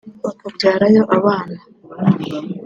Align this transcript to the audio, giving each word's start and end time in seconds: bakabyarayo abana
bakabyarayo 0.25 1.01
abana 1.17 1.57